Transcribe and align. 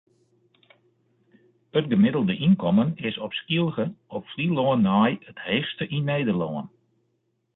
It 1.77 1.89
gemiddelde 1.91 2.33
ynkommen 2.45 2.91
is 3.09 3.17
op 3.25 3.33
Skylge 3.41 3.85
op 4.15 4.23
Flylân 4.31 4.83
nei 4.87 5.11
it 5.29 5.37
heechste 5.47 5.83
yn 5.95 6.07
Nederlân. 6.11 6.65